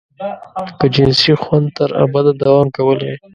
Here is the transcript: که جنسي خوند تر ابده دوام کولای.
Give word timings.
که 0.79 0.85
جنسي 0.95 1.31
خوند 1.43 1.67
تر 1.77 1.89
ابده 2.03 2.31
دوام 2.41 2.67
کولای. 2.77 3.15